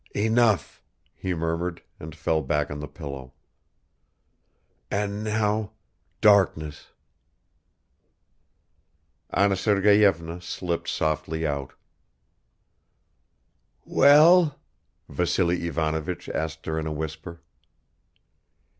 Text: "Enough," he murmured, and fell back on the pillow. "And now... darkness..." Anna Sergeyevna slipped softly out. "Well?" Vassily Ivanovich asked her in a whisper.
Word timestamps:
"Enough," 0.15 0.81
he 1.13 1.35
murmured, 1.35 1.83
and 1.99 2.15
fell 2.15 2.41
back 2.41 2.71
on 2.71 2.79
the 2.79 2.87
pillow. 2.87 3.33
"And 4.89 5.23
now... 5.23 5.73
darkness..." 6.21 6.87
Anna 9.29 9.55
Sergeyevna 9.55 10.41
slipped 10.41 10.87
softly 10.89 11.45
out. 11.45 11.73
"Well?" 13.85 14.59
Vassily 15.07 15.67
Ivanovich 15.67 16.27
asked 16.29 16.65
her 16.65 16.79
in 16.79 16.87
a 16.87 16.91
whisper. 16.91 17.43